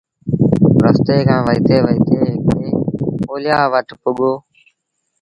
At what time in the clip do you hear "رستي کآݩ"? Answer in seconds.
0.83-1.43